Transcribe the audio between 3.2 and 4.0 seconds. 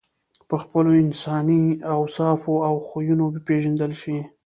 وپېژندل